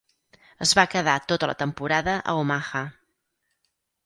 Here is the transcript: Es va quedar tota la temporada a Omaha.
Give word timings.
Es 0.65 0.71
va 0.79 0.85
quedar 0.93 1.17
tota 1.33 1.49
la 1.51 1.57
temporada 1.59 2.17
a 2.33 2.35
Omaha. 2.45 2.83